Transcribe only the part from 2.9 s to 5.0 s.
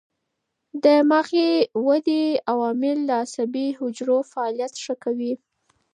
د عصبي حجرو فعالیت ښه